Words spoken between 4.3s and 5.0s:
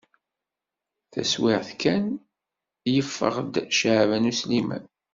U Sliman.